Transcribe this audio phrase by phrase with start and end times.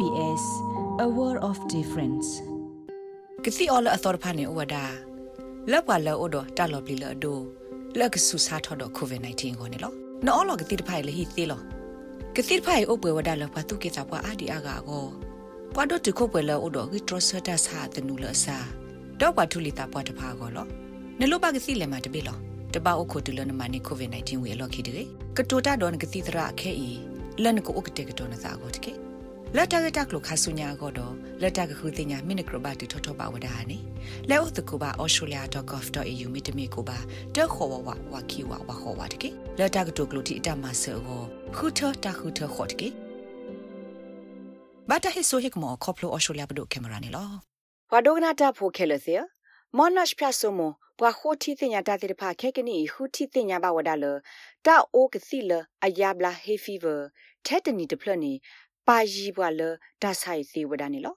[0.00, 0.44] SBS
[1.04, 2.28] a world of difference
[3.44, 4.84] ကစီအော်လအသော်ဖာနေဝဒါ
[5.70, 7.38] လောက်ပါလောဒတာလော်ပလီလောဒို
[7.98, 9.92] လက်ကဆူစာထော်တော့ကိုဗစ် -19 ကိုနေလော
[10.26, 11.60] နော်လောကတိတဖိုင်လေဟိသေးလော
[12.36, 15.04] ကတိတဖိုင်အုပ်ပွဲဝဒါလောပါတုကေတာပွားအာဒီအာဂါကို
[15.74, 18.56] ပွားတော့တခုပွဲလောဒိုဂီထရဆတာစာတနူလစာ
[19.20, 20.66] တော့ပွားထူလီတာပွားတဖာကိုလော
[21.20, 22.36] နလောပါကစီလေမှာတပိလော
[22.74, 25.04] တပအုတ်ခိုတူလနမနီကိုဗစ် -19 ဝေလော်ခိတေ
[25.36, 26.88] ကတိုတာတော့ကတိတရာအခဲဤ
[27.42, 29.09] လန်ကိုဥကတေကတော်နစာကိုတကေ
[29.56, 33.78] လက်တကတကလခဆုညာကတော့လက်တကခုတင်ညာမိနကရဘတူထထပါဝဒါနေ
[34.30, 36.98] လဲဥတကူပါ australia.gov.au မိတမီကိုပါ
[37.34, 40.98] တက်ခေါ်ဝဝဝခီဝဝခေါ်ဝတကေလက်တကတူကလူတီအတမဆော
[41.56, 42.88] ခုထတခုထခေါ်တကေ
[44.88, 47.30] ဘာတဟိဆိုဟိကမောခေါပလို australia ဘဒုကင်မရာနေလော
[47.92, 49.14] ဝါဒိုဂနာတာဖိုခဲလစီ
[49.76, 54.04] မော်နရှ်ဖျာဆိုမိုဘွာခိုတီတင်ညာတာတိဖာခဲကနီဟူတီတင်ညာဘဝဒါလ
[54.66, 55.52] တာအိုကစီလ
[55.84, 56.96] အယာဘလာဟေဖီဗာ
[57.46, 58.32] တက်တနီတဖလနီ
[58.86, 59.60] ပါယီဘွာလ
[60.02, 61.16] ဒါဆိုင်စီဝဒါနေလော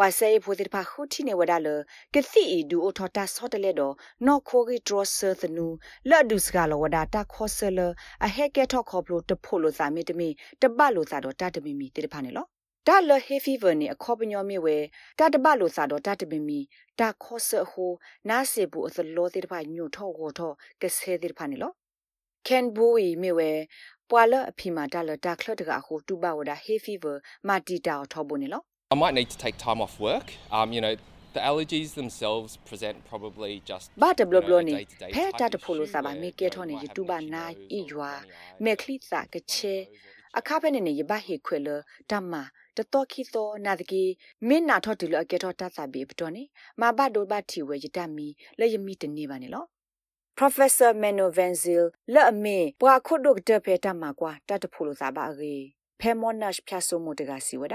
[0.00, 1.68] ဝါဆေဖိုတိဖာဟူတီနေဝဒါလ
[2.14, 3.94] ကစီအီဒူအိုထော်တာဆော့တလေတော့
[4.26, 5.66] နော်ခိုဂီဒရဆာသနူ
[6.10, 7.80] လက်ဒုစကလဝဒါတာခောဆလ
[8.24, 10.28] အဟက်ကဲထော့ခေါပလိုတဖို့လိုစာမီတမီ
[10.62, 12.46] တပတ်လိုစာတော့တတမီမီတိတဖာနေလော
[12.86, 14.76] ဒါလဟေဖီဗာနေအခေါပညောမြေဝဲ
[15.18, 16.60] တတပလိုစာတော့တတမီမီ
[17.00, 17.92] တာခောဆဟို
[18.28, 21.72] နာစေဘူးအသလောတိတဖာညိုထော့ဟောထော့ကဆဲတိတဖာနေလော
[22.46, 23.50] ကန်ဘူဝီမြေဝဲ
[24.10, 27.12] ပွာလအဖီမာဒါလတာခလတ်တကဟိုတူပါဝဒါဟေဖီဗာ
[27.48, 28.62] မာတီတာထော့ဘူးနေလော
[28.94, 30.26] I might need to take time off work.
[30.56, 30.94] Um, you know,
[31.36, 34.74] the allergies themselves present probably just ဘာတဘလဘလနေ
[35.14, 37.44] ဖဲတာတဖိုလိုစာပါမေကေထောနေတူပါနာ
[37.78, 38.12] ဤယွာ
[38.64, 39.74] မေခလိစာကချေ
[40.38, 41.68] အခါဖဲနေနေရဘဟေခွေလ
[42.10, 42.34] တမ
[42.76, 44.02] တတော်ခိသောနာတကေ
[44.48, 46.42] မင်းနာထော့တူလအကေထော့တသဘေပတော်နေ
[46.80, 48.28] မဘဒိုဘတီဝေယတမီ
[48.60, 49.64] လေယမီတနေပါနေလော
[50.40, 51.84] Professor Menno Venzil
[52.14, 55.54] လက်အမေဘွာခုတ်ဒုတ်တဖေတမကွာတတ်တဖိုလိုစာပါအေ
[56.00, 57.74] ဖဲမောနတ်ဖြတ်ဆိုမိုတကစီဝဒ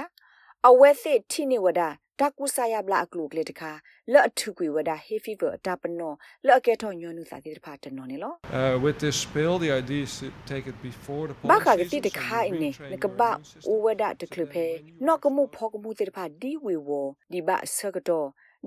[0.67, 1.81] အဝဲစစ်ထိနေဝဒ
[2.19, 3.71] တကူဆာယဘလာအကလုကလေတခါ
[4.11, 6.13] လက်အထုကွေဝဒဟေဖီဗာတပနော
[6.45, 11.81] လက်အကဲထောညွန်းနုစာတိတဖာတနော်နေလော Uh, with this spill, the idea is to take it before the ဘာ pollen ခါက
[11.81, 14.65] season, တိတ so ခါ you အင်းနေ retrain န your ကဘာ immune အို system ဝဒတကလဖေ
[15.07, 15.73] နော့ကမှုဖောက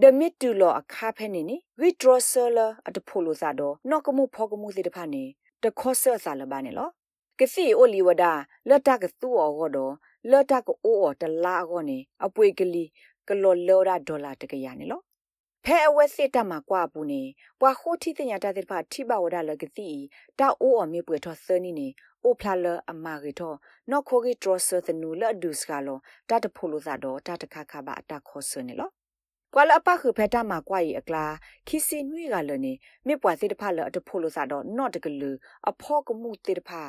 [0.01, 5.25] မှုတိတဖာဒီဝေဝဒီဘဆကတော့ဒမစ်တူလောအခါဖဲနေနေဝီဒရဆလအတဖိုလိုစာတော့နော့ကမှုဖောကမှုတိတဖာနေ
[5.63, 6.89] တခောဆဆာလဘာနေလော
[7.39, 8.25] ကစီအိုလီဝဒ
[8.69, 9.95] လတ်တကသူ့အော်တော့
[10.31, 12.85] လတ်တကအိုအော်တလာအော်နေအပွေကလီ
[13.29, 15.01] ကလောလောရာဒေါ်လာတကရနေလော
[15.65, 17.23] ဖဲအဝဲစစ်တမှာကွာဘူးနေ
[17.61, 19.91] ပွာခိုတီတင်ညာတတဲ့ဖာထိဘဝဒလကတိ
[20.39, 21.89] တာအိုအော်မြေပွေထောဆနီနေ
[22.25, 23.55] အိုဖလာလအမာရီထော
[23.91, 28.91] နော့ခိုဂီဒရဆသနူလဒုစကလောတတဖိုလိုသာတော့တတခါခါပါအတခောဆနေလော
[29.57, 31.25] ကွာလအပခုဖဲတမှာကွာရီအကလာ
[31.69, 32.73] ခီစီနွေကလနေ
[33.07, 35.31] မြေပွာစစ်တဖလအတဖိုလိုသာတော့နော့တကလူ
[35.71, 36.83] အဖောကမှုတေတဖာ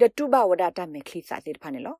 [0.00, 1.96] ဒတူဘဝဒတာမေခလီစာတေတဖာနေလော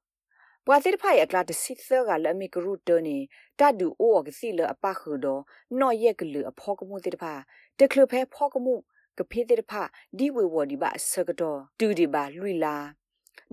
[0.67, 3.17] ပွာစစ်ဖိုင်အကလာတစစ်သကလအမီကရုတနေ
[3.61, 5.43] တဒူအိုကစီလအပခုတော့
[5.81, 7.35] နော်ရက်ကလူအဖောကမှုတေတဖာ
[7.79, 8.75] တကလဖဲဖောကမှု
[9.19, 9.83] ကဖေးတေတဖာ
[10.19, 12.77] ဒီဝေဝဒီပါဆကတော့တူဒီပါလွီလာ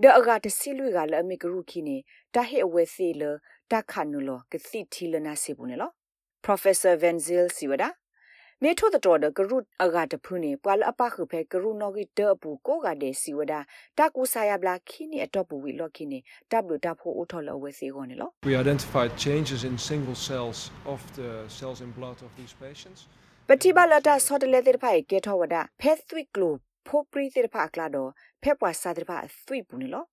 [0.02, 1.96] ဒအဂါတစီလွေကလအမီကရုခီနေ
[2.34, 3.22] တာဟေအဝဲစီလ
[3.70, 5.92] တခါနုလကစီတီလနာစီဘူးနေလော
[6.46, 7.88] Professor Venzil Siwada
[8.64, 13.54] မေထို့တော်ဒကရုအဂါတဖုန်ပွာလအပခုဖဲကရုနောဂီတအပူကိုကတဲ့စီဝဒ
[13.98, 16.18] တကူဆာယဘလာခိနီအတော့ပူဝီလော်ခိနီ
[16.50, 20.58] တပ်လူတပ်ဖို့အထော်လောဝဲစီကိုနေလော We identified changes in single cells
[20.92, 23.00] of the cells in blood of these patients.
[23.48, 26.54] ပတိပါလတာဆော့တလေတဲ့ဖိုင်ကေထောဝဒဖဲသွိကလို
[26.86, 28.10] ဖိုပရီတဲ့ဖာကလာတော့
[28.42, 30.04] ဖဲပွာစာတဲ့ဖာသွိပူနေလော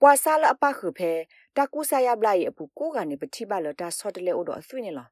[0.00, 1.12] ပွာစာလအပခုဖဲ
[1.56, 5.08] တကူဆာယဘလာရဲ့အပူကိုကနေပတိပါလတာဆော့တလေအိုတော့သွိနေလော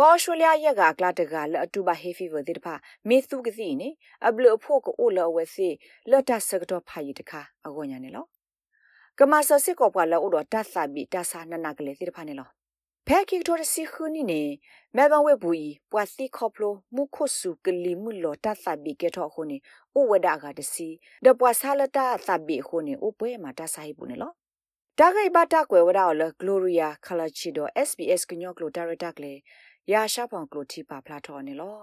[0.00, 2.74] ပေါ်ရှူလျာရက်ကကလာတကလအတူပါဟေဖီဗေတဲ့ဖာ
[3.08, 3.88] မေသူကစီနေ
[4.26, 5.68] အဘလဖို့ကိုအိုလောဝဲစီ
[6.10, 8.24] လတ်တဆကတော့ဖိုင်တခါအကောညာနေလော
[9.18, 12.48] ကမဆစစ်ကောပွာလောအိုတော့တဆာဘီတဆာနနာကလေးတဲ့ဖာနေလော
[13.06, 14.42] ဖဲခိကတော်စီခုနီနေ
[14.96, 19.56] မဲဘဝဲဘူဤပွာစီခေါပလိုမုခုစုကလီမူလောတဆာဘီကေထောခုနေ
[19.94, 20.88] အိုဝဒကတစီ
[21.24, 24.32] ဒပွာဆာလတာသဘီခုနေအိုပွဲမှာတဆာဟိဘူးနေလော
[24.98, 29.38] တာဂိဘတာကွယ်ဝဒါလဂလိုရီယာခလာချီဒို SBS ကညော့ကလိုဒါရတာကလေး
[29.92, 31.74] ရာရှာဖောင်ကလိုတီပါဖလာထော်နေလော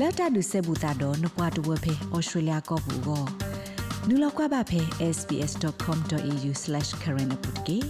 [0.00, 3.24] လက်တဒုစေဘူတာတော့နပွားတဝဖေဩစတြေးလျကောဘူကို
[4.08, 4.80] နူလောက်ကွာပါဖေ
[5.16, 7.88] sbs.com.au/current update